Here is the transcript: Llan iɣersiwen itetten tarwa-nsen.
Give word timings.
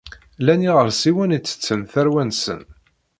Llan 0.39 0.65
iɣersiwen 0.69 1.35
itetten 1.37 1.81
tarwa-nsen. 1.91 2.61